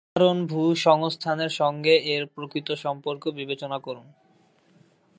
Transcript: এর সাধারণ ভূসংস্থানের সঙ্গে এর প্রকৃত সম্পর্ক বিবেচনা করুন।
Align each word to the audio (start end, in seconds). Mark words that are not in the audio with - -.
এর 0.03 0.07
সাধারণ 0.09 0.39
ভূসংস্থানের 0.45 1.51
সঙ্গে 1.51 1.93
এর 2.13 2.23
প্রকৃত 2.25 2.67
সম্পর্ক 2.75 3.23
বিবেচনা 3.29 3.77
করুন। 3.79 4.07